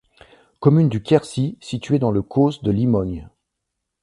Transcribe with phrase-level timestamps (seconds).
[0.59, 3.29] Commune du Quercy située dans le causse de Limogne.